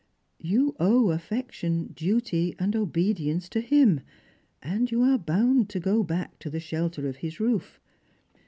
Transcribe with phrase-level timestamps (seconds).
[0.39, 4.01] You owe aifectiou, duty, obedience to him,
[4.63, 7.79] and you are bound to go back to the shelter of his roof.